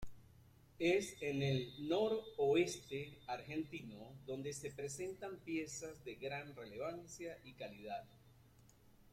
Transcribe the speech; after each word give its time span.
Es 0.79 1.15
en 1.21 1.43
el 1.43 1.87
noroeste 1.87 3.19
argentino 3.27 4.13
donde 4.25 4.51
se 4.51 4.71
presentan 4.71 5.37
piezas 5.45 6.03
de 6.03 6.15
gran 6.15 6.55
relevancia 6.55 7.37
y 7.43 7.53
calidad. 7.53 8.05